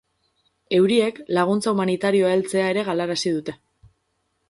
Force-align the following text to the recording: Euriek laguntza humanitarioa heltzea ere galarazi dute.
Euriek 0.77 1.19
laguntza 1.39 1.73
humanitarioa 1.75 2.35
heltzea 2.39 2.67
ere 2.75 2.89
galarazi 2.91 3.39
dute. 3.39 3.61